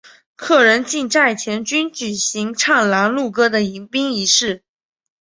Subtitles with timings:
[0.35, 4.63] 客人进寨前均举行唱拦路歌的迎宾仪式。